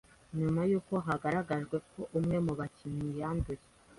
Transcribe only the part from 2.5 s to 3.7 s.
bakinnyi yanduye